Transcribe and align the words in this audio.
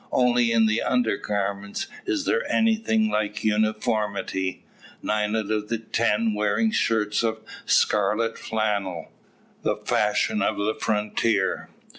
Only 0.11 0.51
in 0.51 0.65
the 0.65 0.81
under 0.81 1.15
garment 1.15 1.85
is 2.07 2.25
there 2.25 2.43
anything 2.51 3.07
like 3.11 3.43
uniformity; 3.43 4.63
nine 5.03 5.35
out 5.35 5.51
of 5.51 5.71
ten 5.91 6.33
wearing 6.33 6.71
shirts 6.71 7.21
of 7.21 7.41
scarlet 7.67 8.35
flannel 8.39 9.11
the 9.61 9.75
fashion 9.75 10.41
of 10.41 10.57
the 10.57 10.73
frontier. 10.73 11.69